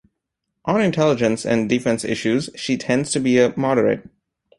On 0.65 0.81
intelligence 0.81 1.45
and 1.45 1.69
defense 1.69 2.03
issues, 2.03 2.49
she 2.55 2.75
tends 2.75 3.11
to 3.11 3.19
be 3.19 3.37
a 3.37 3.53
moderate. 3.55 4.03